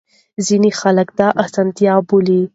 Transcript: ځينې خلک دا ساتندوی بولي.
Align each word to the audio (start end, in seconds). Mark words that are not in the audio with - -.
ځينې 0.45 0.71
خلک 0.79 1.07
دا 1.19 1.27
ساتندوی 1.39 1.89
بولي. 2.07 2.41